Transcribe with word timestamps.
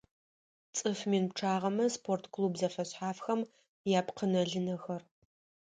ЦӀыф 0.75 0.99
мин 1.11 1.25
пчъагъэмэ 1.29 1.85
спорт 1.95 2.25
клуб 2.33 2.53
зэфэшъхьафхэм 2.59 3.41
япкъынэ-лынэхэр 3.99 5.01